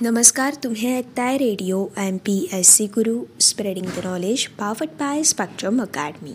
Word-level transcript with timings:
नमस्कार 0.00 0.54
तुम्ही 0.54 0.96
ऐकताय 0.96 1.36
radio 1.36 1.86
M 1.96 2.16
P 2.16 2.48
S 2.52 2.68
C 2.68 2.86
Guru 2.86 3.24
spreading 3.40 3.86
the 3.86 4.04
knowledge 4.04 4.46
powered 4.48 4.88
by 4.88 5.22
Spectrum 5.22 5.82
Academy. 5.82 6.30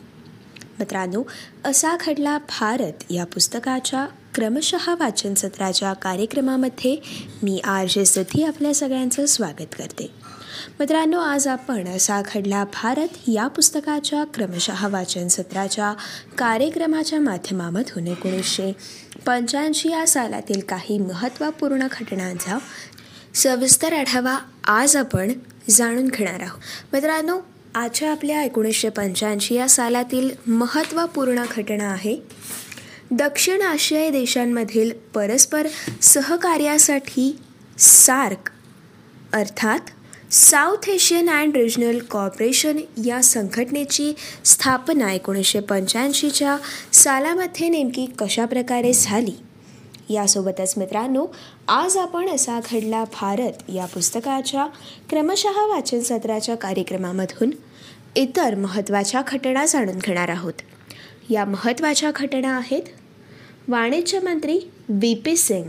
मित्रांनो 0.79 1.23
असा 1.65 1.97
घडला 2.02 2.38
भारत 2.38 3.04
या 3.10 3.26
पुस्तकाच्या 3.26 4.07
क्रमशः 4.36 4.96
वाचन 4.99 5.34
सत्राच्या 5.34 5.94
कार्यक्रमामध्ये 5.94 6.96
मी 7.44 7.62
आर 7.63 7.86
जे 7.89 8.05
सुधी 8.05 8.44
आपल्या 8.44 8.73
सगळ्यांचं 8.73 9.26
स्वागत 9.26 9.75
करते. 9.77 10.11
मित्रांनो 10.80 11.20
आज 11.20 11.48
आपण 11.48 11.88
असा 11.88 12.21
घडला 12.21 12.64
भारत 12.64 13.07
या 13.27 13.48
पुस्तकाच्या 13.48 14.23
क्रमशः 14.23 14.88
वाचन 14.88 15.27
सत्राच्या 15.27 15.93
कार्यक्रमाच्या 16.38 17.20
माध्यमामधून 17.20 18.07
एकोणीसशे 18.07 18.71
पंच्याऐंशी 19.25 19.89
या 19.89 20.07
सालातील 20.07 20.61
काही 20.70 20.98
महत्त्वपूर्ण 20.98 21.88
घटनांचा 21.91 22.57
सविस्तर 23.36 23.93
आढावा 23.93 24.38
आज 24.63 24.95
आपण 24.95 25.31
जाणून 25.70 26.08
घेणार 26.08 26.39
आहोत. 26.39 26.59
मित्रांनो 26.94 27.39
आजच्या 27.75 28.12
आपल्या 28.12 28.44
एकोणीसशे 28.44 28.89
पंच्याऐंशी 28.89 29.55
या 29.55 29.70
सालातील 29.70 30.30
महत्त्वपूर्ण 30.48 31.44
घटना 31.58 31.84
आहे. 31.84 32.17
दक्षिण 33.11 33.61
आशियाई 33.61 34.09
देशांमधील 34.09 34.91
परस्पर 35.13 35.67
सहकार्यासाठी 36.02 37.39
सार्क 37.80 38.49
अर्थात 39.34 39.80
South 40.34 40.89
Asian 40.89 41.30
and 41.30 41.58
Regional 41.58 42.00
Corporation 42.00 42.80
या 43.05 43.23
संघटनेची 43.23 44.13
स्थापना 44.45 45.11
एकोणीसशे 45.11 45.59
पंच्याऐंशीच्या 45.59 46.58
सालामध्ये 46.94 47.70
नेमकी 47.70 48.05
कशाप्रकारे 48.20 48.94
झाली? 48.94 49.36
यासोबतच 50.09 50.73
मित्रांनो 50.77 51.25
आज 51.67 51.98
आपण 51.98 52.30
असा 52.30 52.59
घडला 52.71 53.03
भारत 53.03 53.71
या 53.73 53.85
पुस्तकाच्या 53.85 54.67
क्रमशः 55.09 55.49
वाचन 55.49 55.99
सत्राच्या 55.99 56.55
कार्यक्रमामधून 56.55 57.52
इतर 58.16 58.55
महत्त्वाच्या 58.55 59.22
घटना 59.28 59.66
जाणून 59.66 59.97
घेणार 59.97 60.30
आहोत. 60.30 60.53
या 61.30 61.45
महत्त्वाच्या 61.45 62.11
घटना 62.16 62.58
आहेत 62.58 62.81
वाणिज्य 63.67 64.19
मंत्री 64.19 64.59
बी 64.89 65.13
पी 65.25 65.36
सिंग 65.36 65.63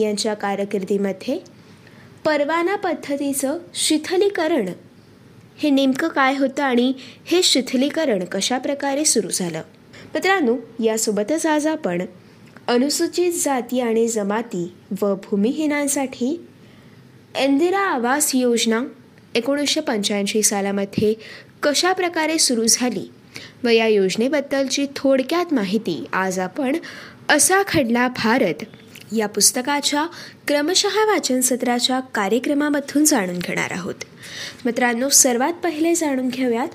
यांच्या 0.00 0.34
कारकिर्दीमध्ये 0.34 1.38
परवाना 2.24 2.76
पद्धतीचं 2.76 3.58
शिथिलीकरण. 3.74 4.68
हे 5.58 5.70
नेमकं 5.70 6.08
काय 6.08 6.36
होतं 6.36 6.62
आणि 6.62 6.92
हे 7.26 7.42
शिथिलीकरण 7.42 8.24
कशाप्रकारे 8.24 9.04
सुरू 9.04 9.28
झालं? 9.28 9.62
मित्रांनो 10.14 10.56
यासोबतच 10.84 11.46
आज 11.46 11.66
आपण 11.66 12.02
अनुसूचित 12.68 13.32
जाती 13.32 13.80
आणि 13.80 14.08
जमाती 14.08 14.72
व 15.02 15.14
भूमिहीनांसाठी 15.14 16.46
इंदिरा 17.38 17.78
आवास 17.78 18.34
योजना 18.34 18.82
एकोणीसशे 19.34 19.80
पंच्याऐंशी 19.80 20.42
सालामध्ये 20.42 21.14
कशा 21.62 21.92
प्रकारे 21.92 22.38
सुरू 22.38 22.66
झाली 22.68 23.10
व 23.64 23.68
या 23.68 23.86
योजनेबद्दलची 23.86 24.86
थोडक्यात 24.96 25.54
माहिती 25.54 26.04
आज 26.12 26.38
आपण 26.38 26.76
असा 27.28 27.62
खडला 27.66 28.08
भारत 28.08 28.64
या 29.16 29.26
पुस्तकाच्या 29.26 30.06
क्रमशः 30.46 30.88
वाचन 30.88 31.40
सत्राच्या 31.40 32.00
कार्यक्रमामधून 32.00 33.04
जाणून 33.04 33.38
घेणार 33.38 33.72
आहोत. 33.72 33.94
मित्रांनो 34.64 35.08
सर्वात 35.08 35.52
पहिले 35.52 35.94
जाणून 35.94 36.28
घेऊयात 36.28 36.68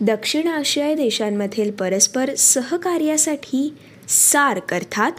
दक्षिण 0.00 0.48
आशियाई 0.48 0.94
देशांमधील 0.94 1.70
परस्पर 1.70 2.34
सहकार्यासाठी 2.34 3.74
सार्क 4.08 4.74
अर्थात 4.74 5.12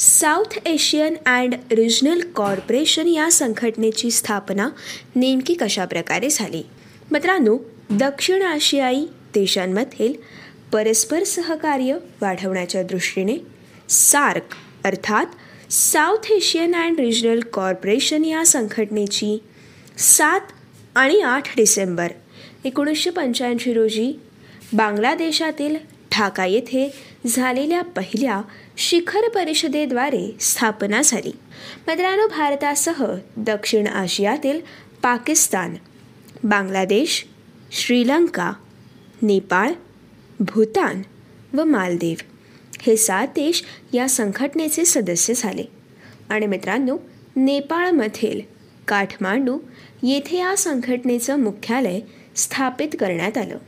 South 0.00 0.58
Asian 0.66 1.14
and 1.26 1.54
Regional 1.72 2.20
Corporation 2.34 3.08
या 3.08 3.30
संघटनेची 3.30 4.10
स्थापना 4.10 4.68
नेमकी 5.16 5.54
कशाप्रकारे 5.54 6.28
झाली? 6.30 6.62
मित्रांनो 7.10 7.58
दक्षिण 7.90 8.42
आशियाई 8.42 9.06
देशांमधील 9.34 10.12
परस्पर 10.72 11.24
सहकार्य 11.24 11.96
वाढवण्याच्या 12.22 12.82
दृष्टीने 12.82 13.36
सार्क 13.88 14.42
अर्थात 14.84 15.26
South 15.72 16.32
Asian 16.32 16.74
and 16.74 17.00
Regional 17.00 17.40
Corporation 17.40 18.24
या 18.24 18.46
संघटनेची 18.46 19.42
सात 19.98 20.40
आणि 20.94 21.20
आठ 21.20 21.56
डिसेंबर 21.56 22.12
एकोणीसशे 22.64 23.10
पंच्याऐंशी 23.10 23.72
रोजी 23.72 24.20
बांगलादेशातील 24.72 25.76
ढाका 26.14 26.44
येथे 26.44 26.92
झालेल्या 27.26 27.82
पहिल्या 27.82 28.42
शिखर 28.76 29.28
परिषदेद्वारे 29.28 30.36
स्थापना 30.40 31.02
झाली. 31.02 31.32
मित्रांनो 31.88 32.26
भारतासह 32.26 33.04
दक्षिण 33.36 33.86
आशियातील 33.86 34.60
पाकिस्तान 35.02 35.74
बांगलादेश 36.44 37.26
श्रीलंका 37.72 38.52
नेपाळ 39.22 39.72
भूतान 40.40 41.02
व 41.52 41.64
मालदीव 41.64 42.16
हे 42.82 42.96
सात 42.96 43.26
देश 43.28 43.64
या 43.92 44.08
संघटनेचे 44.08 44.84
सदस्य 44.84 45.34
झाले. 45.36 45.64
आणि 46.28 46.46
मित्रांनो 46.46 46.96
नेपाळमधील 47.36 48.40
काठमांडू 48.88 49.58
येथे 50.02 50.36
या 50.36 50.56
संघटनेचं 50.56 51.40
मुख्यालय 51.40 52.00
स्थापित 52.36 52.88
करण्यात 53.00 53.38
आलं. 53.38 53.58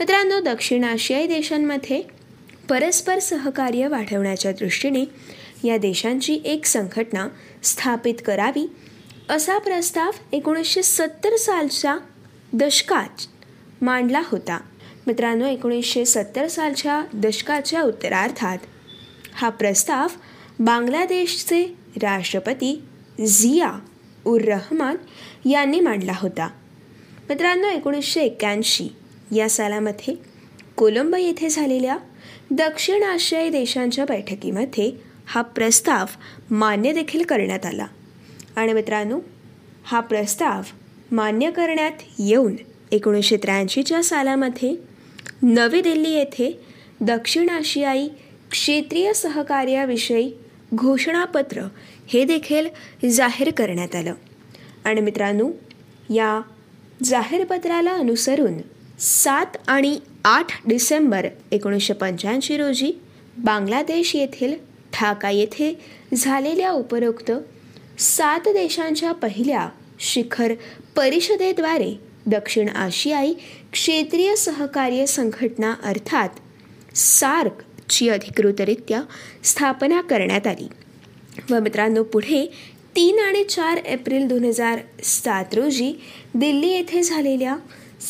मित्रांनो 0.00 0.40
दक्षिण 0.40 0.84
आशियाई 0.84 1.26
देशांमध्ये 1.26 2.02
परस्पर 2.68 3.18
सहकार्य 3.18 3.88
वाढवण्याच्या 3.88 4.52
दृष्टीने 4.52 5.04
या 5.68 5.76
देशांची 5.76 6.40
एक 6.44 6.66
संघटना 6.66 7.28
स्थापित 7.62 8.14
करावी 8.24 8.70
असा 9.28 9.58
प्रस्ताव 9.58 10.10
एकोणीसशे 10.32 10.82
सत्तर 10.82 11.36
सालच्या 11.36 11.96
दशकात 12.52 13.22
मांडला 13.82 14.22
होता. 14.24 14.60
मित्रांनो 15.06 15.46
एकोणीसशे 15.46 16.04
सत्तर 16.04 16.48
सालच्या 16.48 17.02
दशकाच्या 17.12 17.82
उत्तरार्धात 17.82 18.58
हा 19.34 19.48
प्रस्ताव 19.48 20.06
बांगलादेशचे 20.58 21.76
राष्ट्रपती 22.02 22.82
झिया 23.26 23.72
उर 24.24 24.40
रहमान 24.40 24.96
यांनी 25.48 25.80
मांडला 25.80 26.12
होता. 26.14 26.48
मित्रांनो 27.28 27.68
एकोणीसशे 27.68 28.20
एक्क्याऐंशी 28.20 28.88
या 29.32 29.48
सालामध्ये 29.48 30.14
कोलंबो 30.76 31.16
येथे 31.16 31.48
झालेल्या 31.48 31.96
दक्षिण 32.50 33.02
आशियाई 33.02 33.48
देशांच्या 33.48 34.04
बैठकीमध्ये 34.04 34.92
हा 35.26 35.42
प्रस्ताव 35.42 36.06
मान्य 36.50 36.92
देखील 36.92 37.22
करण्यात 37.22 37.66
आला. 37.66 37.86
आणि 38.56 38.72
मित्रांनो 38.72 39.20
हा 39.84 40.00
प्रस्ताव 40.00 40.62
मान्य 41.12 41.50
करण्यात 41.50 41.92
येऊन 42.18 42.56
एकोणीसशे 42.92 43.36
त्र्याऐंशीच्या 43.36 44.02
सालामध्ये 44.02 44.74
नवी 45.42 45.80
दिल्ली 45.80 46.10
येथे 46.10 46.60
दक्षिण 47.00 47.48
आशियाई 47.48 48.08
क्षेत्रीय 48.50 49.12
सहकार्याविषयी 49.12 50.32
घोषणापत्र 50.74 51.62
हे 52.06 52.24
देखील 52.24 52.68
जाहीर 53.08 53.50
करण्यात 53.50 53.94
आलं. 53.94 54.14
आणि 54.84 55.00
मित्रांनो 55.00 55.50
या 56.10 56.40
जाहीरपत्राला 57.02 57.92
अनुसरून 57.92 58.52
सात 58.98 59.56
आणि 59.66 59.98
आठ 60.24 60.46
डिसेंबर 60.66 61.26
एकोणीसशे 61.52 61.92
पंच्याऐंशी 61.92 62.56
रोजी 62.56 62.92
बांगलादेश 63.38 64.16
येथील 64.16 64.54
ढाका 64.94 65.30
येथे 65.30 65.80
झालेल्या 66.14 66.70
उपरोक्त 66.70 67.32
सात 67.98 68.40
देशांच्या 68.40 69.12
पहिल्या 69.12 69.68
शिखर 70.00 70.54
परिषदेद्वारे 70.96 72.00
दक्षिण 72.26 72.68
आशियाई 72.68 73.34
क्षेत्रीय 73.72 74.36
सहकार्य 74.36 75.06
संघटना 75.06 75.74
अर्थात 75.82 76.28
सार्कची 76.96 78.08
अधिकृतरित्या 78.08 79.02
स्थापना 79.44 80.00
करण्यात 80.00 80.46
आली. 80.46 80.68
व 81.50 81.60
मित्रांनो 81.60 82.02
पुढे 82.02 82.52
तीन 82.96 83.18
आणि 83.18 83.44
चार 83.44 83.76
एप्रिल 83.76 84.26
दोन 84.26 84.44
हजार 84.44 84.78
सात 85.04 85.54
रोजी 85.54 85.92
दिल्ली 86.34 86.68
येथे 86.68 87.02
झालेल्या 87.02 87.56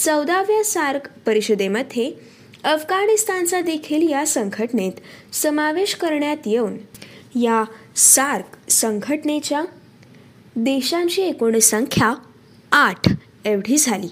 चौदाव्या 0.02 0.64
सार्क 0.64 1.00
परिषदेमध्ये 1.26 2.12
अफगाणिस्तानचा 2.64 3.61
देखील 3.61 4.11
या 4.11 4.26
संघटनेत 4.26 4.93
समावेश 5.35 5.94
करण्यात 5.94 6.37
येऊन 6.46 6.76
या 7.35 7.64
सार्क 7.96 8.70
संघटनेच्या 8.70 9.64
देशांची 10.56 11.23
एकूण 11.23 11.58
संख्या 11.58 12.14
आठ 12.73 13.08
एवढी 13.44 13.76
झाली. 13.79 14.06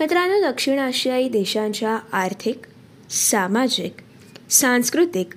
मित्रांनो 0.00 0.50
दक्षिण 0.50 0.78
आशियाई 0.78 1.28
देशांच्या 1.28 1.98
आर्थिक 2.12 2.58
सामाजिक 3.12 3.94
सांस्कृतिक 4.50 5.28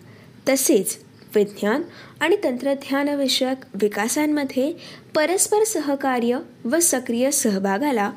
तसेच 0.50 0.98
विज्ञान 1.36 1.82
आणि 2.22 2.36
तंत्रज्ञानविषयक 2.44 3.58
विकासांमध्ये 3.82 4.74
परस्पर 5.16 5.64
सहकार्य 5.64 6.38
व 6.66 6.80
सक्रिय 6.82 7.32
सहभागाला 7.32 8.12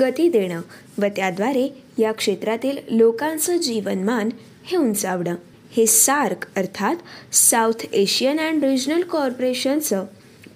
गती 0.00 0.28
देणं 0.28 0.60
व 0.98 1.04
त्याद्वारे 1.16 1.82
या 1.98 2.12
क्षेत्रातील 2.12 2.78
लोकांचं 2.90 3.56
जीवनमान 3.56 4.28
हे 4.64 4.76
उंचावणं. 4.76 5.34
हे 5.76 5.86
सार्क 5.86 6.46
अर्थात 6.56 6.96
साऊथ 7.34 7.84
एशियन 7.92 8.40
अँड 8.40 8.64
रिजनल 8.64 9.02
कॉर्पोरेशनचं 9.02 10.04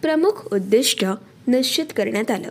प्रमुख 0.03 0.55
उद्दिष्ट 0.55 1.05
निश्चित 1.47 1.87
करण्यात 1.97 2.31
आलं. 2.31 2.49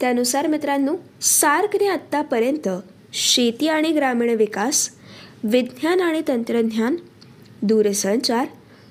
त्यानुसार 0.00 0.46
मित्रांनो 0.46 0.96
सार्कने 1.22 1.88
आत्तापर्यंत 1.88 2.68
शेती 3.12 3.68
आणि 3.68 3.92
ग्रामीण 3.92 4.30
विकास 4.30 4.90
विज्ञान 5.44 6.00
आणि 6.00 6.22
तंत्रज्ञान 6.28 6.96
दूरसंचार 7.62 8.46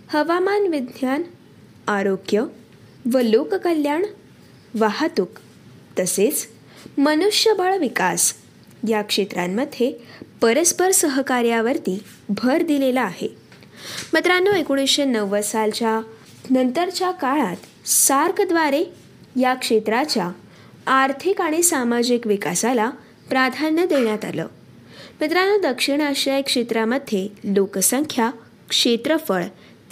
हवामान 0.10 0.68
विज्ञान 0.68 1.24
आरोग्य 1.88 2.44
व 3.14 3.20
लोककल्याण 3.24 4.04
वाहतूक 4.80 5.30
तसेच 6.00 6.48
मनुष्यबळ 6.98 7.78
विकास 7.78 8.34
या 8.90 9.02
क्षेत्रांमध्ये 9.02 9.94
परस्पर 10.42 10.92
सहकार्यावरती 10.92 12.04
भर 12.30 12.62
दिलेला 12.62 13.02
आहे. 13.02 13.28
मित्रांनो 14.14 14.52
एकोणीसशे 14.52 15.06
नव्वद 15.06 15.42
सालच्या 15.42 16.02
नंतरच्या 16.50 17.12
काळात 17.12 17.88
सार्कद्वारे 17.88 18.84
या 19.40 19.54
क्षेत्राच्या 19.54 20.32
आर्थिक 20.88 21.42
आणि 21.42 21.64
सामाजिक 21.64 22.28
विकासाला 22.28 22.90
प्राधान्य 23.30 23.86
देण्यात 23.86 24.26
आलं. 24.26 24.48
मित्रांनो 25.22 25.74
दक्षिण 25.74 26.02
आशियाई 26.02 26.42
क्षेत्रामध्ये 26.42 27.28
लोकसंख्या 27.44 28.32
क्षेत्रफळ 28.70 29.44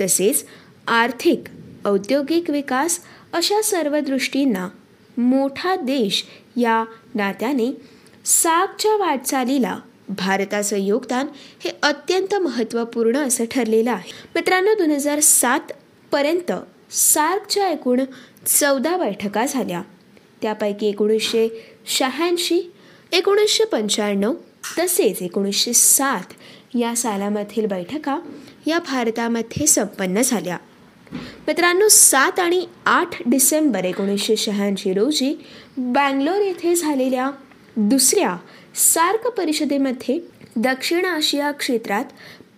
तसेच 0.01 0.45
आर्थिक 0.87 1.43
औद्योगिक 1.85 2.49
विकास 2.49 2.99
अशा 3.33 3.61
सर्व 3.61 3.99
दृष्टींना 3.99 4.69
मोठा 5.17 5.75
देश 5.75 6.25
या 6.57 6.85
नात्याने 7.15 7.81
सागच्या 8.25 8.95
वाटचालीला 8.95 9.79
भारताचं 10.09 10.77
योगदान 10.77 11.27
हे 11.63 11.71
अत्यंत 11.83 12.35
महत्त्वपूर्ण 12.35 13.17
असं 13.17 13.45
ठरलेलं 13.51 13.91
आहे. 13.91 14.11
मित्रांनो 14.35 14.73
दोन 14.73 14.91
हजार 14.91 15.19
सातपर्यंत 15.19 16.51
सार्कच्या 16.91 17.69
एकूण 17.69 18.01
चौदा 18.45 18.97
बैठका 18.97 19.45
झाल्या. 19.45 19.81
त्यापैकी 20.41 20.87
एकोणीसशे 20.87 21.75
शहाऐंशी 21.87 22.71
एकोणीसशे 23.11 23.65
पंच्याण्णव 23.65 24.33
तसेच 24.79 25.21
एकोणीसशे 25.21 25.73
सात 25.73 26.33
या 26.79 26.95
सालामधील 26.95 27.65
बैठका 27.65 28.19
या 28.67 28.79
भारतामध्ये 28.79 29.67
संपन्न 29.67 30.21
झाल्या. 30.21 30.57
मित्रांनो 31.47 31.87
सात 31.87 32.39
आणि 32.39 32.65
आठ 32.85 33.07
डिसेंबर 33.25 33.85
एकोणीसशे 33.85 34.35
शहाऐंशी 34.35 34.93
रोजी 34.93 35.35
बँगलोर 35.77 36.41
येथे 36.41 36.75
झालेल्या 36.75 37.31
दुसऱ्या 37.75 38.37
सार्क 38.75 39.27
परिषदेमध्ये 39.27 40.19
दक्षिण 40.55 41.05
आशिया 41.05 41.51
क्षेत्रात 41.51 42.05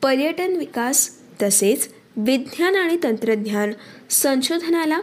पर्यटन 0.02 0.56
विकास 0.56 1.10
तसेच 1.42 1.90
विज्ञान 2.16 2.76
आणि 2.76 2.98
तंत्रज्ञान 3.04 3.72
संशोधनाला 4.10 5.00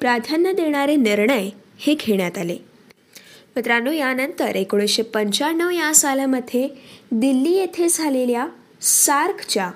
प्राधान्य 0.00 0.52
देणारे 0.52 0.96
निर्णय 0.96 1.48
हे 1.78 1.94
घेण्यात 1.94 2.38
आले. 2.38 2.56
मित्रांनो 3.56 3.92
यानंतर 3.92 4.56
एकोणीसशे 4.56 5.02
पंच्याण्णव 5.02 5.70
या 5.70 5.94
सालामध्ये 5.94 6.68
दिल्ली 7.10 7.52
येथे 7.52 7.88
झालेल्या 7.88 8.46
सार्कच्या 8.80 9.70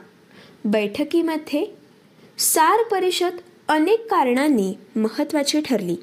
बैठकीमध्ये 0.64 1.64
सार्क 2.38 2.92
परिषद 2.92 3.36
अनेक 3.68 4.06
कारणांनी 4.10 4.74
महत्त्वाची 4.96 5.60
ठरली. 5.60 5.96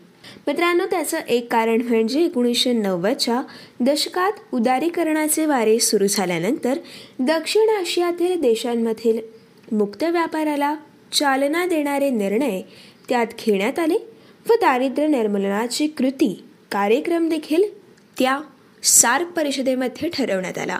मित्रांनो 0.47 0.85
त्याचं 0.85 1.19
एक 1.29 1.51
कारण 1.51 1.81
म्हणजे 1.81 2.25
एकोणीसशे 2.25 2.73
नव्वदच्या 2.73 3.41
दशकात 3.79 4.31
उदारीकरणाचे 4.51 5.45
वारे 5.45 5.79
सुरू 5.79 6.07
झाल्यानंतर 6.07 6.77
दक्षिण 7.19 7.69
आशियातील 7.69 8.41
देशांमधील 8.41 9.19
मुक्त 9.71 10.03
व्यापाराला 10.03 10.75
चालना 11.13 11.65
देणारे 11.65 12.09
निर्णय 12.09 12.61
त्यात 13.09 13.27
घेण्यात 13.45 13.79
आले 13.79 13.97
व 14.49 14.53
दारिद्र्य 14.53 15.07
निर्मूलनाची 15.07 15.87
कृती 15.87 16.43
कार्यक्रम 16.71 17.29
देखील 17.29 17.63
त्या 18.19 18.39
सार्क 18.83 19.27
परिषदेमध्ये 19.27 20.09
ठरवण्यात 20.09 20.57
आला. 20.57 20.79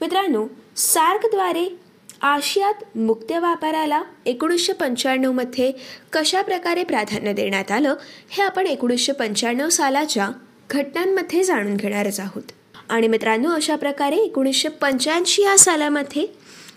मित्रांनो 0.00 0.46
सार्कद्वारे 0.76 1.78
आशियात 2.22 2.98
मुक्त 2.98 3.32
व्यापाराला 3.32 4.02
एकोणीसशे 4.26 4.72
पंच्याण्णवमध्ये 4.72 5.72
कशा 6.12 6.42
प्रकारे 6.42 6.84
प्राधान्य 6.84 7.32
देण्यात 7.32 7.70
आलं 7.70 7.94
हे 8.30 8.42
आपण 8.42 8.66
एकोणीसशे 8.66 9.12
पंच्याण्णव 9.12 9.68
सालाच्या 9.68 10.28
घटनांमध्ये 10.70 11.42
जाणून 11.44 11.76
घेणारच 11.76 12.20
आहोत. 12.20 12.42
आणि 12.88 13.08
मित्रांनो 13.08 13.50
अशा 13.50 13.76
प्रकारे 13.76 14.16
एकोणीसशे 14.16 14.68
पंच्याऐंशी 14.68 15.42
या 15.42 15.58
सालामध्ये 15.58 16.26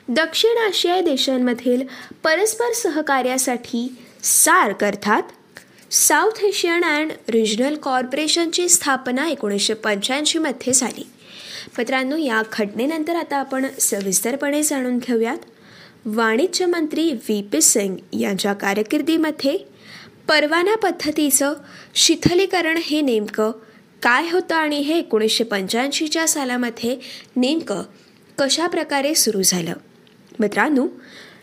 दक्षिण 0.09 0.57
आशियाई 0.57 1.01
देशांमधील 1.01 1.81
परस्पर 2.23 2.73
सहकार्यासाठी 2.73 3.97
सार्क 4.23 4.83
अर्थात 4.83 5.23
साऊथ 5.91 6.43
एशियन 6.43 6.83
अँड 6.83 7.11
रिजनल 7.29 7.75
कॉर्पोरेशनची 7.75 8.69
स्थापना 8.69 9.29
एकोणीसशे 9.29 9.73
पंच्याऐंशीमध्ये 9.73 10.73
झाली. 10.73 11.07
मित्रांनो 11.77 12.17
या 12.17 12.41
घटनेनंतर 12.53 13.15
आता 13.15 13.37
आपण 13.37 13.65
सविस्तरपणे 13.79 14.63
जाणून 14.63 14.97
घेऊयात. 14.97 15.37
वाणिज्य 16.05 16.65
मंत्री 16.65 17.11
व्ही 17.11 17.41
पी 17.41 17.61
सिंग 17.61 17.95
यांच्या 18.13 18.53
कारकिर्दीमध्ये 18.53 19.57
परवाना 20.27 20.75
पद्धतीचं 20.75 21.53
शिथिलीकरण 21.95 22.77
हे 22.77 23.01
नेमकं 23.01 23.51
काय 24.01 24.29
होतं 24.31 24.55
आणि 24.55 24.77
हे 24.77 24.99
एकोणीसशे 24.99 25.43
पंच्याऐंशीच्या 25.43 26.27
सालामध्ये 26.27 26.97
नेमकं 27.35 27.83
कशा 28.37 28.67
प्रकारे 28.67 29.15
सुरू 29.15 29.41
झालं? 29.41 29.73
मित्रांनो 30.39 30.87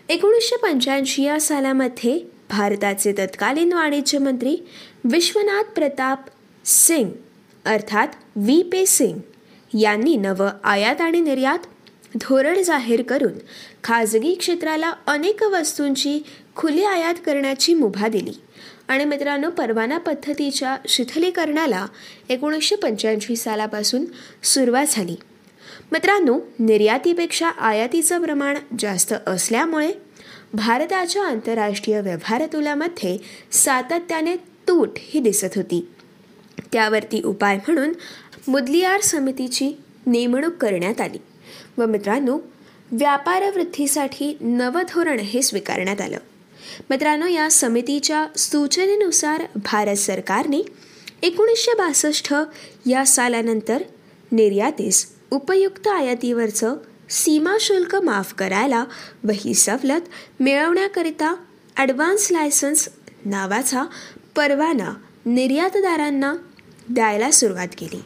एकोणीसशे 0.09 0.57
पंच्याऐंशी 0.57 1.23
या 1.23 1.41
सालामध्ये 1.41 2.34
भारताचे 2.57 3.13
तत्कालीन 3.13 3.73
वाणिज्य 3.73 4.19
मंत्री 4.19 4.57
विश्वनाथ 5.05 5.63
प्रताप 5.63 6.19
सिंग 6.65 7.11
अर्थात 7.65 8.09
व्ही 8.37 8.63
पे 8.63 8.87
सिंग 8.87 9.19
यांनी 9.81 10.17
नवं 10.17 10.51
आयात 10.65 11.01
आणि 11.01 11.21
निर्यात 11.21 11.59
धोरण 12.17 12.63
जाहीर 12.63 13.03
करून 13.03 13.33
खाजगी 13.85 14.35
क्षेत्राला 14.35 14.93
अनेक 15.07 15.43
वस्तूंची 15.43 16.23
खुली 16.57 16.85
आयात 16.85 17.15
करण्याची 17.27 17.75
मुभा 17.75 18.09
दिली. 18.09 18.33
आणि 18.89 19.05
मित्रांनो 19.05 19.51
परवाना 19.51 19.99
पद्धतीच्या 19.99 20.77
शिथिलीकरणाला 20.89 21.87
एकोणीसशे 22.29 22.77
पंच्याऐंशी 22.77 23.37
सालापासून 23.37 24.05
सुरुवात 24.43 24.87
झाली. 24.91 25.17
मित्रांनो 25.93 26.41
निर्यातीपेक्षा 26.59 27.49
आयातीचं 27.49 28.23
प्रमाण 28.23 28.57
जास्त 28.79 29.15
असल्यामुळे 29.27 29.93
भारताच्या 30.55 31.25
आंतरराष्ट्रीय 31.25 32.01
व्यवहार 32.01 32.43
तुलामध्ये 32.53 33.19
सातत्याने 33.53 34.37
तूट 34.37 34.91
ही 34.97 35.21
दिसत 35.21 35.57
होती. 35.57 35.89
त्यावरती 36.73 37.23
उपाय 37.23 37.57
म्हणून 37.57 37.93
मुदलियार 38.49 39.01
समितीची 39.01 39.79
नेमणूक 40.07 40.53
करण्यात 40.53 41.01
आली 41.01 41.19
व 41.79 41.87
मित्रांनो 41.87 42.39
व्यापारवृद्धीसाठी 42.93 44.37
नवं 44.41 44.83
धोरण 44.83 45.19
हे 45.19 45.43
स्वीकारण्यात 45.43 46.01
आलं. 46.01 46.19
मित्रांनो 46.91 47.27
या 47.27 47.51
समितीच्या 47.51 48.27
सूचनेनुसार 48.37 49.43
भारत 49.57 49.97
सरकारने 49.97 50.63
एकोणीसशे 51.23 51.75
बासष्ट 51.75 52.35
या 52.87 53.07
सालानंतर 53.07 53.83
निर्यातीस 54.33 55.07
उपयुक्त 55.31 55.89
आयातीवरचं 55.89 56.77
सीमा 57.15 57.57
शुल्क 57.61 57.97
माफ 57.97 58.35
करायला 58.35 58.85
व 59.25 59.31
ही 59.35 59.55
सवलत 59.55 60.01
मिळवण्याकरिता 60.41 61.35
ॲडव्हान्स 61.77 62.33
लायसन्स 62.33 62.89
नावाचा 63.25 63.83
परवाना 64.37 64.95
निर्यातदारांना 65.27 66.35
द्यायला 66.89 67.31
सुरुवात 67.31 67.69
केली. 67.79 68.01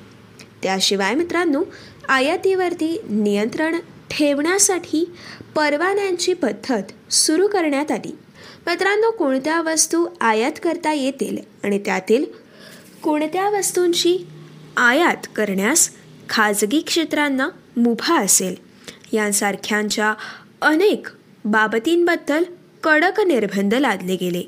त्याशिवाय 0.63 1.15
मित्रांनो 1.15 1.65
आयातीवरती 2.09 3.01
नियंत्रण 3.11 3.79
ठेवण्यासाठी 4.11 5.13
परवान्यांची 5.55 6.33
पद्धत 6.33 7.13
सुरू 7.13 7.47
करण्यात 7.47 7.91
आली. 7.91 8.19
मित्रांनो 8.67 9.11
कोणत्या 9.11 9.61
वस्तू 9.61 10.07
आयात 10.21 10.53
करता 10.63 10.93
येतील 10.93 11.39
आणि 11.65 11.79
त्यातील 11.79 12.25
कोणत्या 13.03 13.49
वस्तूंची 13.49 14.27
आयात 14.77 15.27
करण्यास 15.37 15.91
खाजगी 16.29 16.81
क्षेत्रांना 16.81 17.49
मुभा 17.77 18.21
असेल? 18.21 18.68
यांसारख्यांच्या 19.13 20.15
अनेक 20.63 21.07
बाबतींबद्दल 21.45 22.45
कडक 22.83 23.21
निर्बंध 23.21 23.75
लादले 23.75 24.17
गेले. 24.17 24.43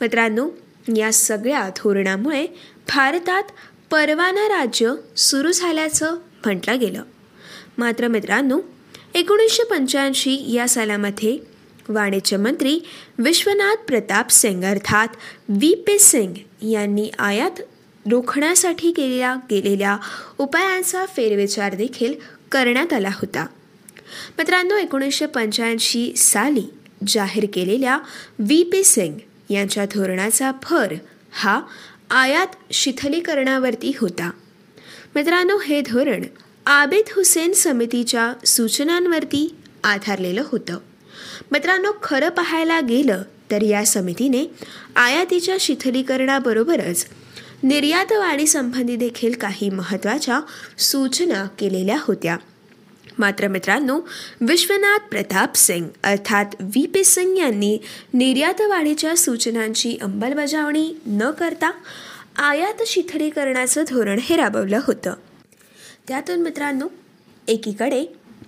मित्रांनो 0.00 0.50
या 0.96 1.12
सगळ्या 1.12 1.68
धोरणामुळे 1.68 2.46
भारतात 2.88 3.42
परवाना 3.90 4.48
राज्य 4.48 4.92
सुरू 5.16 5.52
झाल्याचं 5.52 6.14
म्हटलं 6.44 6.78
गेलं. 6.78 7.02
मात्र 7.78 8.08
मित्रांनो 8.08 8.60
एकोणीसशे 9.14 9.62
पंच्याऐंशी 9.62 10.52
या 10.52 10.68
सालामध्ये 10.68 11.38
वाणिज्य 11.88 12.36
मंत्री 12.36 12.80
विश्वनाथ 13.18 13.76
प्रताप 13.76 14.30
सिंग 14.30 14.64
अर्थात 14.64 15.08
व्ही 15.48 15.74
पी 15.74 15.98
सिंग 15.98 16.34
यांनी 16.62 17.10
आयात 17.18 17.60
रोखण्यासाठी 18.10 18.92
केलेल्या 18.92 19.34
गेलेल्या 19.50 19.96
उपायांचा 20.38 21.06
फेरविचार 21.06 21.74
देखील 21.74 22.14
करण्यात 22.52 22.92
आला 22.92 23.08
होता. 23.08 23.46
मित्रांनो 24.38 24.76
एकोणीसशे 24.76 25.26
पंच्याऐंशी 25.26 26.16
साली 26.16 26.64
जाहीर 27.08 27.46
केलेल्या 27.54 27.98
व्ही. 28.38 28.62
पी. 28.62 28.84
सिंग 28.84 29.14
यांच्या 29.50 29.84
धोरणाचा 29.84 30.52
भर 30.52 30.94
हा 31.32 31.62
आयात 32.10 32.46
शिथिलीकरणावरती 32.70 33.92
होता. 34.00 34.30
मित्रांनो 35.14 35.58
हे 35.58 35.80
धोरण 35.80 36.24
आबिद 36.66 37.04
हुसेन 37.16 37.52
समितीच्या 37.52 38.32
सूचनांवरती 38.46 39.54
आधारलेलं 39.84 40.42
होतं. 40.46 40.78
मित्रांनो 41.50 41.92
खरं 42.02 42.28
पाहायला 42.28 42.80
गेलं 42.80 43.22
तर 43.50 43.62
या 43.62 43.86
समितीने 43.86 44.50
आयातीच्या 44.96 45.56
शिथिलीकरणाबरोबरच 45.60 47.06
निर्यातवाणीसंबंधी 47.62 48.96
देखील 48.96 49.32
काही 49.32 49.70
महत्त्वाच्या 49.70 50.40
सूचना 50.78 51.46
केलेल्या 51.58 51.96
होत्या. 52.00 52.36
मात्र 53.18 53.48
मित्रांनो 53.48 54.00
विश्वनाथ 54.40 54.98
प्रताप 54.98 55.56
सिंग 55.56 55.88
अर्थात 56.02 56.46
व्ही 56.60 56.86
पी 56.86 57.04
सिंग 57.04 57.38
यांनी 57.38 57.78
निर्यातवाढीच्या 58.14 59.16
सूचनांची 59.16 59.98
अंमलबजावणी 60.02 60.94
न 61.06 61.30
करता 61.30 61.70
आयात 62.38 62.82
शिथिलीकरणाचं 62.86 63.84
धोरण 63.88 64.18
हे 64.22 64.36
राबवलं 64.36 64.80
होतं. 64.86 65.14
त्यातून 66.08 66.40
मित्रांनो 66.40 66.86
एकीकडे 67.48 68.04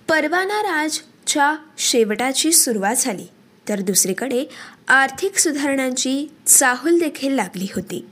परवाना 0.09 0.61
राजच्या 0.61 1.55
शेवटाची 1.77 2.51
सुरुवात 2.51 2.95
झाली 2.99 3.25
तर 3.69 3.79
दुसरीकडे 3.79 4.45
आर्थिक 4.87 5.37
सुधारणांची 5.37 6.31
चाहूल 6.45 6.99
देखील 6.99 7.33
लागली 7.33 7.67
होती. 7.75 8.05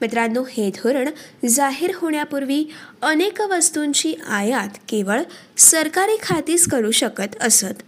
मित्रांनो 0.00 0.44
हे 0.52 0.70
धोरण 0.70 1.08
जाहीर 1.48 1.90
होण्यापूर्वी 1.94 2.64
अनेक 3.02 3.40
वस्तूंची 3.40 4.14
आयात 4.28 4.68
केवळ 4.88 5.22
सरकारी 5.56 6.16
खातीच 6.22 6.68
करू 6.68 6.90
शकत 6.90 7.36
असत. 7.40 7.82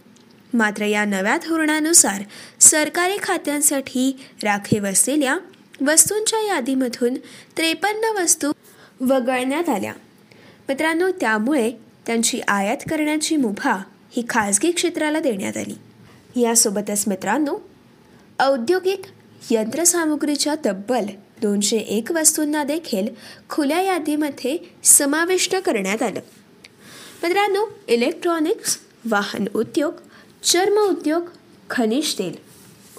मात्र 0.53 0.85
या 0.85 1.05
नव्या 1.05 1.37
धोरणानुसार 1.37 2.21
सरकारी 2.59 3.17
खात्यांसाठी 3.23 4.19
राखीव 4.43 4.85
असलेल्या 4.85 5.37
वस्तूंच्या 5.87 6.39
यादीमधून 6.39 7.13
त्रेपन्न 7.57 8.21
वस्तू 8.21 8.51
वगळण्यात 9.01 9.69
आल्या. 9.69 9.93
मित्रांनो 10.69 11.11
त्यामुळे 11.11 11.71
त्यांची 12.05 12.41
आयात 12.47 12.77
करण्याची 12.89 13.35
मुभा 13.35 13.83
ही 14.11 14.23
खाजगी 14.29 14.71
क्षेत्राला 14.71 15.19
देण्यात 15.19 15.57
आली. 15.57 15.75
यासोबतच 16.41 17.03
मित्रांनो 17.07 17.55
औद्योगिक 18.39 19.01
यंत्रसामुग्रीच्या 19.51 20.55
तब्बल 20.65 21.05
दोनशे 21.41 21.77
एक 21.77 22.11
वस्तूंना 22.11 22.63
देखील 22.63 23.07
खुल्या 23.49 23.81
यादीमध्ये 23.81 24.57
समाविष्ट 24.83 25.55
करण्यात 25.55 26.01
आलं. 26.03 26.19
मित्रांनो 27.23 27.65
इलेक्ट्रॉनिक्स 27.87 28.77
वाहन 29.09 29.45
उद्योग 29.55 29.93
चर्म 30.43 30.77
उद्योग 30.77 31.23
खनिज 31.69 32.19
तेल 32.19 32.35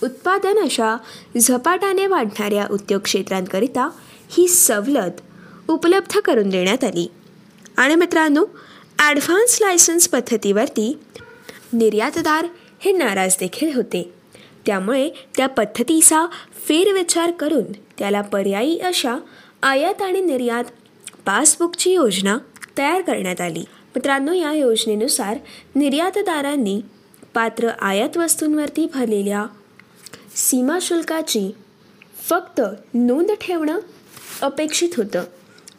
उत्पादन 0.02 0.58
अशा 0.58 0.96
झपाट्याने 1.40 2.06
वाढणाऱ्या 2.06 2.66
उद्योग 2.70 3.00
क्षेत्रांकरिता 3.00 3.88
ही 4.30 4.48
सवलत 4.48 5.20
उपलब्ध 5.68 6.18
करून 6.18 6.48
देण्यात 6.48 6.84
आली. 6.84 7.10
आणि 7.76 7.94
मित्रांनो 7.94 8.44
ॲडव्हान्स 8.98 9.58
लायसन्स 9.60 10.08
पद्धतीवरती 10.08 10.98
निर्यातदार 11.72 12.46
हे 12.80 12.92
नाराज 12.92 13.36
देखील 13.40 13.74
होते. 13.74 14.14
त्यामुळे 14.66 15.10
त्या 15.36 15.46
पद्धतीचा 15.46 16.26
फेरविचार 16.68 17.30
करून 17.30 17.72
त्याला 17.98 18.20
पर्यायी 18.20 18.78
अशा 18.78 19.16
आयात 19.62 20.02
आणि 20.02 20.20
निर्यात 20.20 20.64
पासबुकची 21.26 21.90
योजना 21.90 22.38
तयार 22.78 23.00
करण्यात 23.02 23.40
आली. 23.40 23.64
मित्रांनो 23.94 24.32
या 24.32 24.52
योजनेनुसार 24.52 25.36
निर्यातदारांनी 25.74 26.80
पात्र 27.34 27.68
आयात 27.68 28.16
वस्तूंवरती 28.16 28.86
भरलेल्या 28.94 29.46
सीमा 30.36 30.78
शुल्काची 30.82 31.54
फक्त 32.28 32.60
नोंद 32.94 33.30
ठेवणं 33.40 33.78
अपेक्षित 34.42 34.88
होतं 34.96 35.24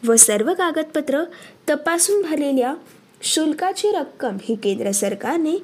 व 0.06 0.16
सर्व 0.16 0.52
कागदपत्र 0.52 1.22
तपासून 1.70 2.22
भरलेल्या 2.22 2.74
शुल्काची 3.22 3.90
रक्कम 3.90 4.36
ही 4.42 4.54
केंद्र 4.54 4.90
सरकारने 4.90 5.54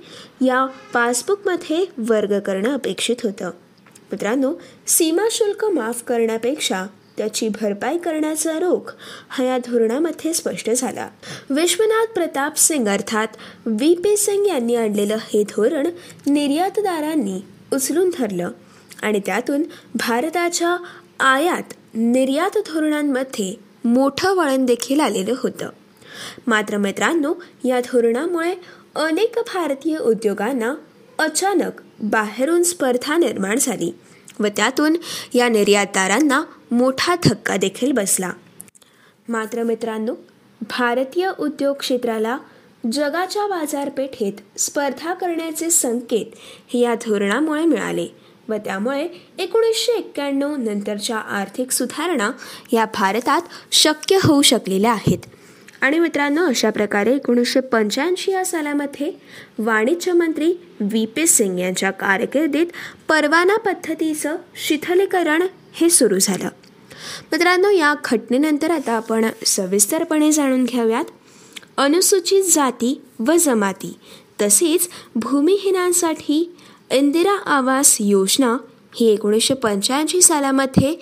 या 0.46 0.66
पासबुकमध्ये 0.92 1.84
वर्ग 1.98 2.38
करणं 2.40 2.74
अपेक्षित 2.74 3.16
होतं. 3.24 3.50
मित्रांनो 4.12 4.54
सीमा 4.86 5.28
शुल्क 5.30 5.64
माफ 5.64 6.02
करण्यापेक्षा 6.02 6.86
त्याची 7.16 7.48
भरपाई 7.48 7.98
करण्याचा 7.98 8.58
रोख 8.58 8.94
हा 9.28 9.44
या 9.44 9.58
धोरणामध्ये 9.58 10.34
स्पष्ट 10.34 10.70
झाला. 10.70 11.08
विश्वनाथ 11.50 12.06
प्रताप 12.06 12.58
सिंग 12.58 12.88
अर्थात 12.88 13.28
व्ही 13.66 13.94
पी 13.94 14.16
सिंग 14.16 14.46
यांनी 14.46 14.74
आणलेलं 14.74 15.16
हे 15.20 15.42
धोरण 15.42 15.86
निर्यातदारांनी 16.26 17.40
उचलून 17.72 18.10
धरलं 18.18 18.50
आणि 19.02 19.20
त्यातून 19.26 19.62
भारताच्या 19.94 20.76
आयात 21.20 21.72
निर्यात 21.94 22.58
धोरणांमध्ये 22.58 23.54
मोठं 23.84 24.34
वळण 24.34 24.66
देखील 24.66 25.00
आलेलं 25.00 25.34
होतं. 25.38 25.68
मात्र 26.46 26.76
मित्रांनो 26.76 27.34
या 27.64 27.80
धोरणामुळे 27.80 28.54
अनेक 28.94 29.34
भारतीय 29.54 29.98
उद्योगांना 29.98 30.74
अचानक 31.20 31.80
बाहेरून 32.02 32.62
स्पर्धा 32.62 33.16
निर्माण 33.16 33.58
झाली 33.58 33.92
व 34.40 34.46
त्यातून 34.46 34.96
या 35.34 35.48
निर्यातदारांना 35.48 36.42
मोठा 36.70 37.14
धक्का 37.24 37.56
देखील 37.56 37.92
बसला. 37.92 38.30
मात्र 39.28 39.62
मित्रांनो 39.62 40.14
भारतीय 40.60 41.30
उद्योग 41.38 41.76
क्षेत्राला 41.76 42.38
जगाच्या 42.92 43.46
बाजारपेठेत 43.46 44.60
स्पर्धा 44.60 45.14
करण्याचे 45.14 45.70
संकेत 45.70 46.74
या 46.74 46.94
धोरणामुळे 46.94 47.64
मिळाले 47.64 48.06
व 48.48 48.54
त्यामुळे 48.54 49.08
एकोणीसशे 49.38 49.92
एक्क्याण्णव 49.92 50.56
नंतरच्या 50.56 51.16
आर्थिक 51.16 51.70
सुधारणा 51.70 52.30
या 52.72 52.84
भारतात 52.84 53.42
शक्य 53.72 54.18
होऊ 54.22 54.42
शकलेल्या 54.42 54.92
आहेत. 54.92 55.18
आणि 55.80 55.98
मित्रांनो 55.98 56.46
अशा 56.46 56.70
प्रकारे 56.70 57.14
एकोणीसशे 57.14 57.60
पंच्याऐंशी 57.60 58.32
या 58.32 58.44
सालामध्ये 58.44 59.12
वाणिज्य 59.58 60.12
मंत्री 60.12 60.54
व्ही 60.80 61.06
पी 61.06 61.26
सिंग 61.26 61.58
यांच्या 61.58 61.90
कारकिर्दीत 61.90 62.66
परवाना 63.08 63.56
पद्धतीचं 63.56 64.36
शिथिलीकरण 64.66 65.42
हे 65.72 65.90
सुरू 65.90 66.18
झालं. 66.18 66.48
मित्रांनो 67.32 67.70
या 67.70 67.94
घटनेनंतर 68.04 68.70
आता 68.70 68.92
आपण 68.92 69.26
सविस्तरपणे 69.46 70.32
जाणून 70.32 70.64
घेऊयात. 70.64 71.04
अनुसूचित 71.76 72.42
जाती 72.44 73.00
व 73.18 73.32
जमाती 73.40 73.98
तसेच 74.42 74.88
भूमिहीनांसाठी 75.14 76.56
इंदिरा 76.90 77.36
आवास 77.46 77.96
योजना 78.00 78.56
ही 78.94 79.06
एकोणीसशे 79.06 79.54
पंच्याऐंशी 79.54 80.22
सालामध्ये 80.22 80.94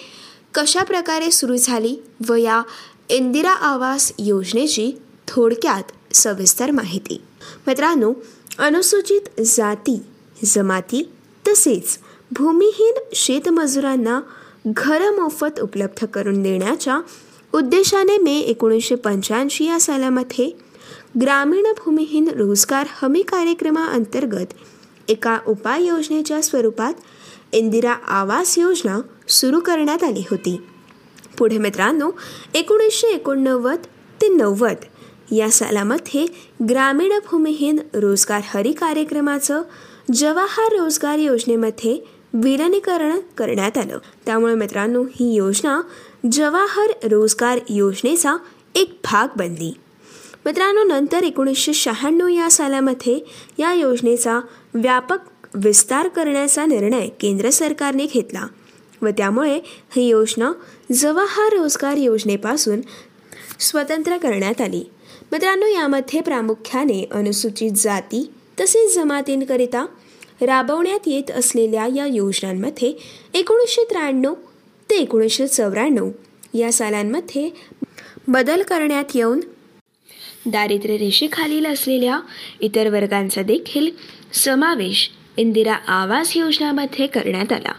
कशा 0.54 0.82
प्रकारे 0.82 1.30
सुरू 1.30 1.56
झाली 1.56 1.97
व 2.28 2.35
या 2.35 2.62
इंदिरा 3.11 3.50
आवास 3.50 4.12
योजनेची 4.19 4.93
थोडक्यात 5.29 6.15
सविस्तर 6.15 6.71
माहिती. 6.71 7.23
मित्रांनो 7.67 8.12
अनुसूचित 8.59 9.41
जाती 9.41 10.00
जमाती 10.45 11.11
तसेच 11.49 11.99
भूमिहीन 12.31 12.95
शेतमजुरांना 13.15 14.21
घरं 14.67 15.11
मोफत 15.11 15.61
उपलब्ध 15.61 16.07
करून 16.07 16.43
देण्याच्या 16.43 17.00
उद्देशाने 17.55 18.19
मे 18.19 18.38
एकोणीसशे 18.38 18.95
पंच्याऐंशी 18.95 19.65
या 19.65 19.81
सालामध्ये 19.81 20.50
ग्रामीण 21.23 21.62
भूमिहीन 21.62 22.29
रोजगार 22.29 22.87
हमी 23.03 23.23
कार्यक्रमाअंतर्गत 23.23 24.47
एका 25.09 25.38
उपाययोजनेच्या 25.47 26.43
स्वरूपात 26.43 26.95
इंदिरा 27.53 27.93
आवास 27.93 28.59
योजना 28.59 29.00
सुरू 29.29 29.61
करण्यात 29.61 30.05
आली 30.05 30.25
होती. 30.31 30.62
पुढे 31.38 31.59
मित्रांनो 31.59 32.11
एकोणीसशे 32.54 33.07
एकोणनव्वद 33.07 33.78
ते 34.23 34.28
नव्वद 34.28 34.76
या 35.33 35.50
सालामध्ये 35.50 36.26
ग्रामीण 36.71 37.12
भूमिहीन 37.30 37.78
रोजगार 37.95 38.40
हरी 38.45 38.73
कार्यक्रमाचं 38.73 39.62
जवाहर 40.14 40.73
रोजगार 40.73 41.18
योजनेमध्ये 41.18 42.07
विलनीकरण 42.33 43.18
करण्यात 43.38 43.78
आलं. 43.78 43.99
त्यामुळे 44.26 44.54
मित्रांनो 44.54 45.02
ही 45.02 45.35
योजना 45.35 45.80
जवाहर 46.33 47.07
रोजगार 47.09 47.59
योजनेचा 47.68 48.37
एक 48.75 49.00
भाग 49.04 49.28
बनली. 49.37 49.75
मित्रांनो 50.47 50.85
नंतर 50.85 51.23
एकोणीसशे 51.23 51.73
शहाण्णव 51.73 52.28
या 52.28 52.50
सालामध्ये 52.50 53.21
या 53.59 53.73
योजनेचा 53.75 54.40
व्यापक 54.75 55.18
विस्तार 55.54 56.09
करण्याचा 56.09 56.66
निर्णय 56.66 57.09
केंद्र 57.09 57.50
सरकारने 57.50 58.07
घेतला. 58.07 58.47
व 59.02 59.09
त्यामुळे 59.09 59.61
ही 59.97 60.09
योजना 60.09 60.52
जवाहर 60.93 61.52
रोजगार 61.52 61.97
योजनेपासून 61.97 62.81
स्वतंत्र 63.61 64.17
करण्यात 64.17 64.61
आली. 64.61 64.85
मित्रांनो 65.33 65.67
यामध्ये 65.67 66.21
प्रामुख्याने 66.21 67.05
अनुसूचित 67.12 67.73
जाती 67.73 68.31
तसेच 68.61 68.95
जमातींकरिता 68.95 69.87
राबवण्यात 70.40 70.99
येत 71.07 71.31
असलेल्या 71.31 71.87
या 71.97 72.07
योजनांमध्ये 72.07 72.93
एकोणीसशे 73.35 73.85
त्र्याण्णव 73.85 74.35
ते 74.90 74.97
एकोणीसशे 74.97 75.47
चौऱ्याण्णव 75.47 76.11
या 76.55 76.73
सालांमध्ये 76.73 77.50
बदल 78.28 78.62
करण्यात 78.62 79.05
येऊन 79.14 79.40
दारिद्र्य 80.47 80.97
रेषेखालील 80.97 81.67
असलेल्या 81.67 82.21
इतर 82.61 82.88
वर्गांचा 82.88 83.43
देखील 83.43 83.90
समावेश 84.33 85.11
इंदिरा 85.37 85.75
आवास 85.75 86.37
योजनामध्ये 86.37 87.07
करण्यात 87.07 87.52
आला. 87.52 87.73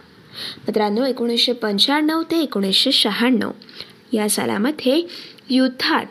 मित्रांनो 0.58 1.04
एकोणीसशे 1.04 1.52
पंच्याण्णव 1.52 2.22
ते 2.22 2.40
एकोणीसशे 2.40 2.92
शहाण्णव. 2.92 3.50
या 4.12 4.28
सालामध्ये 4.28 5.02
युद्धात 5.50 6.06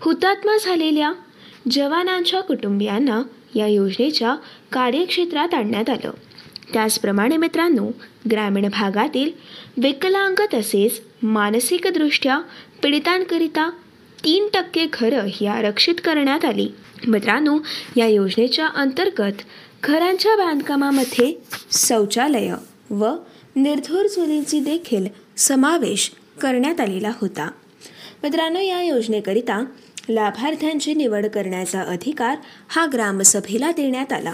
हुतात्मा 0.00 0.56
झालेल्या 0.64 1.12
जवानांच्या 1.70 2.40
कुटुंबियांना 2.40 3.22
या 3.54 3.66
योजनेच्या 3.66 4.36
कार्यक्षेत्रात 4.72 5.54
आणण्यात 5.54 5.90
आलं. 5.90 6.10
त्याचप्रमाणे 6.72 7.36
मित्रांनो 7.36 7.90
ग्रामीण 8.30 8.68
भागातील 8.68 9.30
विकलांग 9.76 10.40
तसेच 10.54 11.00
मानसिकदृष्ट्या 11.22 12.38
पीडितांकरिता 12.82 13.70
तीन 14.24 14.48
टक्के 14.54 14.86
घरं 14.92 15.26
ही 15.32 15.46
आरक्षित 15.46 15.94
करण्यात 16.04 16.44
आली. 16.44 16.68
मित्रांनो 17.08 17.58
या 17.96 18.06
योजनेच्या 18.06 18.66
अंतर्गत 18.66 19.42
घरांच्या 19.82 20.36
बांधकामामध्ये 20.36 21.42
शौचालय 21.72 22.54
व 22.90 23.16
निर्धोर 23.56 24.06
चुलींची 24.06 24.60
देखील 24.60 25.06
समावेश 25.36 26.12
करण्यात 26.40 26.80
आलेला 26.80 27.12
होता. 27.20 27.50
मित्रांनो 28.22 28.60
या 28.60 28.82
योजनेकरिता 28.82 29.64
लाभार्थ्यांची 30.08 30.94
निवड 30.94 31.26
करण्याचा 31.26 31.80
अधिकार 31.80 32.36
हा 32.68 32.86
ग्रामसभेला 32.92 33.72
देण्यात 33.72 34.12
आला. 34.12 34.32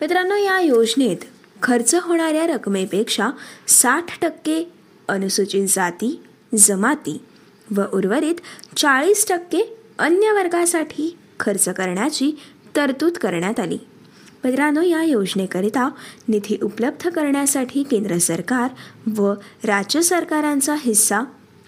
मित्रांनो 0.00 0.36
या 0.36 0.60
योजनेत 0.60 1.16
खर्च 1.62 1.94
होणाऱ्या 1.94 2.46
रकमेपेक्षा 2.46 3.30
साठ 3.68 4.20
टक्के 4.20 4.70
अनुसूचित 5.08 5.68
जाती 5.68 6.20
जमाती 6.54 7.20
व 7.76 7.80
उर्वरित 7.92 8.34
चाळीस 8.76 9.28
टक्के 9.28 9.76
अन्य 9.98 10.32
वर्गासाठी 10.32 11.16
खर्च 11.40 11.68
करण्याची 11.68 12.38
तरतूद 12.76 13.12
करण्यात 13.12 13.60
आली. 13.60 13.78
मित्रांनो 14.44 14.82
या 14.82 15.02
योजनेकरिता 15.02 15.88
निधी 16.28 16.58
उपलब्ध 16.62 17.08
करण्यासाठी 17.08 17.82
केंद्र 17.82 18.18
सरकार 18.18 18.70
व 19.16 19.32
राज्य 19.64 20.02
सरकारांचा 20.02 20.74
हिस्सा 20.78 21.20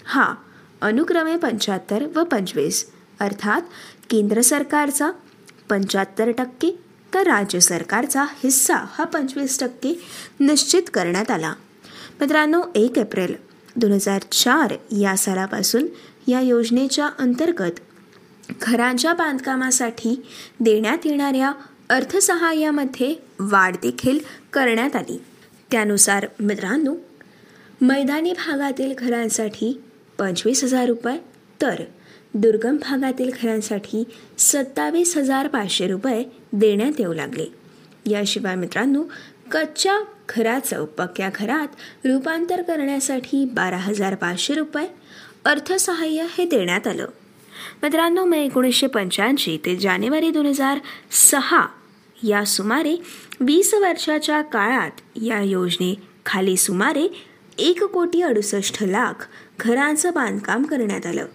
हा 0.04 0.35
अनुक्रमे 0.80 1.37
पंच्याहत्तर 1.37 2.04
व 2.16 2.25
पंचवीस 2.25 2.90
अर्थात 3.21 3.62
केंद्र 4.11 4.40
सरकारचा 4.40 5.11
पंच्याहत्तर 5.71 6.30
टक्के 6.30 6.78
तर 7.14 7.26
राज्य 7.26 7.61
सरकारचा 7.61 8.23
हिस्सा 8.23 8.76
हा 8.76 9.04
पंचवीस 9.04 9.61
टक्के 9.61 10.00
निश्चित 10.40 10.83
करण्यात 10.95 11.30
आला. 11.30 11.54
मित्रांनो 12.21 12.62
एक 12.75 12.99
एप्रिल 12.99 13.35
दोन 13.76 13.92
हजार 13.92 14.23
चार 14.33 14.75
या 14.90 15.16
सालापासून 15.16 15.87
या 16.26 16.40
योजनेच्या 16.40 17.09
अंतर्गत 17.18 17.80
घरांच्या 18.61 19.12
बांधकामासाठी 19.14 20.23
देण्यात 20.61 20.99
येणाऱ्या 21.04 21.52
अर्थसहाय्यामध्ये 21.90 23.14
वाढ 23.40 23.76
देखील 23.76 24.19
करण्यात 24.52 24.97
आली. 24.97 25.23
त्यानुसार 25.71 26.26
मित्रांनो 26.40 26.95
मैदानी 27.81 28.33
भागातील 28.33 28.95
घरांसाठी 28.99 29.81
पंचवीस 30.19 30.64
हजार 30.64 30.87
रुपये 30.87 31.19
तर 31.62 31.83
दुर्गम 32.35 32.76
भागातील 32.76 33.31
घरांसाठी 33.43 34.05
सत्तावीस 34.38 35.16
हजार 35.16 35.49
पाचशे 35.49 35.87
रुपये 35.87 36.25
देण्यात 36.52 37.00
येऊ 37.00 37.12
लागले. 37.12 37.47
याशिवाय 38.11 38.55
मित्रांनो 38.55 39.02
कच्च्या 39.50 39.99
घराचं 40.28 40.85
पक्क्या 40.85 41.31
घरात 41.35 42.07
रूपांतर 42.07 42.62
करण्यासाठी 42.62 43.45
बारा 43.45 43.76
हजार 43.76 44.14
पाचशे 44.14 44.55
रुपये 44.55 44.87
अर्थसहाय्य 45.45 46.26
हे 46.31 46.45
देण्यात 46.45 46.87
आलं. 46.87 47.07
मित्रांनो 47.83 48.25
मे 48.25 48.45
एकोणीसशे 48.45 48.87
पंच्याऐंशी 48.87 49.59
ते 49.65 49.77
जानेवारी 49.77 50.31
दोन 50.31 50.47
हजार 50.47 50.79
सहा 51.11 51.67
या 52.23 52.45
सुमारे 52.45 52.97
वीस 53.41 53.75
वर्षाच्या 53.75 54.43
काळात 54.43 54.91
या 55.17 55.43
योजनेखाली 55.43 56.57
सुमारे 56.57 57.09
एक 57.59 57.85
कोटी 57.85 58.23
अडुसष्ट 58.23 58.83
लाख 58.83 59.29
घरांचं 59.61 60.11
बांधकाम 60.15 60.63
करण्यात 60.63 61.07
आलं. 61.07 61.27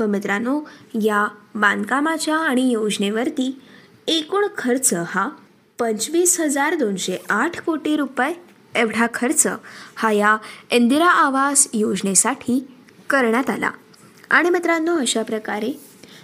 व 0.00 0.06
मित्रांनो 0.06 0.60
या 0.94 1.28
बांधकामाच्या 1.54 2.36
आणि 2.36 2.70
योजनेवरती 2.72 3.60
एकूण 4.08 4.44
खर्च 4.58 4.94
हा 5.06 5.28
पंचवीस 5.78 6.40
हजार 6.40 6.74
दोनशे 6.74 7.16
आठ 7.30 7.60
कोटी 7.60 7.96
रुपये. 7.96 8.34
एवढा 8.74 9.06
खर्च 9.14 9.46
हा 9.96 10.12
या 10.12 10.36
इंदिरा 10.70 11.06
आवास 11.06 11.68
योजनेसाठी 11.72 12.66
करण्यात 13.10 13.50
आला. 13.50 13.70
आणि 14.34 14.50
मित्रांनो 14.50 14.96
अशा 14.96 15.22
प्रकारे 15.22 15.80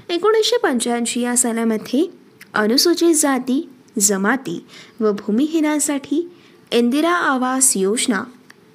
एकोणीसशे 0.08 0.58
पंच्याऐंशी 0.58 1.20
या 1.20 1.36
सालामध्ये 1.36 2.06
अनुसूचित 2.54 3.14
जाती 3.14 3.68
जमाती 3.98 4.66
व 5.00 5.12
भूमिहीनांसाठी 5.12 6.30
इंदिरा 6.70 7.10
आवास 7.10 7.76
योजना 7.76 8.24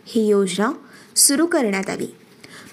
ही 0.06 0.28
योजना 0.28 0.72
सुरू 1.16 1.46
करण्यात 1.46 1.90
आली. 1.90 2.08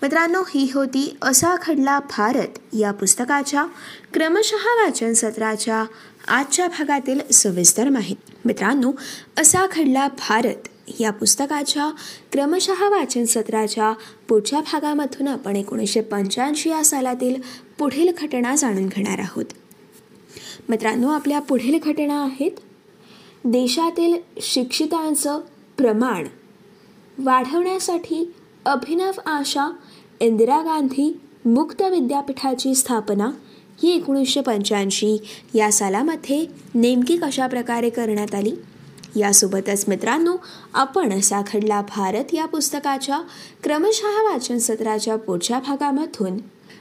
मित्रांनो 0.03 0.42
ही 0.42 0.70
होती 0.75 1.16
असा 1.22 1.55
खडला 1.62 1.98
भारत 1.98 2.59
या 2.72 2.92
पुस्तकाच्या 2.92 3.66
क्रमशः 4.14 4.85
वाचन 4.85 5.12
सत्राच्या 5.12 5.85
आजच्या 6.29 6.68
भागातील 6.68 7.20
सविस्तर 7.33 7.88
माहिती. 7.88 8.33
मित्रांनो 8.44 8.92
असा 9.38 9.66
खडला 9.66 10.09
भारत 10.09 10.68
या 11.01 11.11
पुस्तकाच्या 11.11 11.90
क्रमशः 12.33 12.88
वाचन 12.88 13.25
सत्राच्या 13.25 13.92
पुढच्या 14.29 14.61
भागामधून 14.61 15.29
आपण 15.29 15.57
एकोणीसशे 15.57 16.01
पंच्याऐंशी 16.01 16.71
या 16.71 16.85
सालातील 16.85 17.42
पुढील 17.79 18.12
घटना 18.23 18.57
जाणून 18.57 18.87
घेणार 18.87 19.18
आहोत. 19.18 19.45
मित्रांनो 20.68 21.09
आपल्या 21.09 21.40
पुढील 21.40 21.79
घटना 21.85 22.23
आहेत. 22.23 22.51
देशातील 23.45 24.16
शिक्षितांचं 24.40 25.40
प्रमाण 25.77 26.27
वाढवण्यासाठी 27.18 28.33
अभिनव 28.64 29.11
आशा 29.27 29.73
इंदिरा 30.21 30.62
गांधी 30.62 31.21
मुक्त 31.45 31.83
विद्यापीठाची 31.83 32.75
स्थापना 32.75 33.31
ही 33.83 33.97
एकोणीसशे 33.97 34.40
पंच्याऐंशी 34.40 35.18
या 35.55 35.73
सालामध्ये 35.73 36.47
नेमकी 36.75 37.16
कशा 37.16 37.47
प्रकारे 37.47 37.90
करण्यात 37.90 38.35
आली? 38.35 38.53
यासोबतच 39.16 39.85
मित्रांनो 39.88 40.37
आपण 40.75 41.20
साखडला 41.20 41.81
भारत 41.81 42.25
या 42.33 42.46
पुस्तकाच्या 42.46 43.20
क्रमशः 43.62 44.22
वाचन 44.22 44.59
सत्राच्या 44.59 45.16
पुढच्या 45.16 45.59
भागामधून 45.59 46.38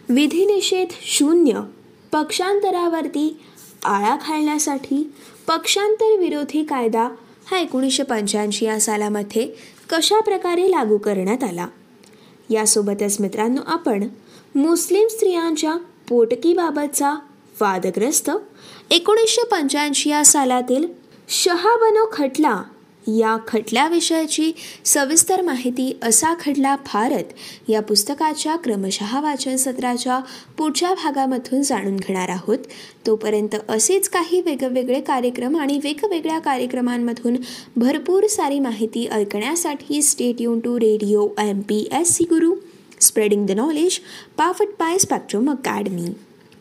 विधिनिषेध 0.10 0.88
शून्य 0.92 1.60
पक्षांतरावरती 2.12 3.40
आळा 3.86 4.16
घालण्यासाठी 4.16 5.14
पक्षांतर 5.48 6.20
विरोधी 6.20 6.64
कायदा 6.64 7.10
हा 7.52 7.60
एकोणीसशे 7.60 8.04
पंच्याऐंशी 8.04 8.66
या 8.66 8.80
सालामध्ये 8.80 9.50
कशा 9.90 10.20
प्रकारे 10.22 10.72
लागू 10.72 10.98
करण्यात 10.98 11.44
आला? 11.44 11.68
यासोबतच 12.50 13.20
मित्रांनो 13.20 13.62
आपण 13.68 14.08
मुस्लिम 14.56 15.08
स्त्रियांच्या 15.08 15.76
पोटकीबाबतचा 16.10 17.14
वादग्रस्त 17.62 18.32
एकोणीसशे 18.92 19.46
पंच्याऐंशी 19.46 20.10
या 20.10 20.26
सालातील 20.26 21.01
शहाबनो 21.34 22.06
खटला. 22.12 22.62
या 23.08 23.38
खटल्याविषयाची 23.48 24.52
सविस्तर 24.86 25.42
माहिती 25.42 25.98
असा 26.02 26.34
खटला 26.34 26.76
भारत 26.94 27.32
या 27.70 27.82
पुस्तकाच्या 27.82 28.56
क्रमशः 28.56 29.20
वाचन 29.20 29.56
सत्राच्या 29.56 30.20
पुढच्या 30.58 30.94
भागामधून 30.94 31.62
जाणून 31.62 31.96
घेणार 31.96 32.30
आहोत. 32.30 32.58
तोपर्यंत 33.08 33.56
असेच 33.70 34.10
काही 34.10 34.42
वेगवेगळे 34.42 35.02
कार्यक्रम 35.02 35.58
आणि 35.58 35.80
वेगवेगळ्या 35.84 36.40
कार्यक्रमांमधून 36.40 37.38
भरपूर 37.78 38.28
सारी 38.28 38.60
माहिती 38.60 39.08
ऐकण्यासाठी 39.08 40.02
stay 40.02 40.42
युन 40.42 40.60
to 40.60 40.80
radio 40.80 41.28
M 41.40 41.60
P 41.60 41.88
S 41.92 42.16
C 42.16 42.24
Guru 42.24 42.56
spreading 43.02 43.46
the 43.48 43.52
knowledge 43.52 44.00
powered 44.38 44.68
by 44.80 44.98
Spectrum 44.98 45.52
Academy 45.52 46.08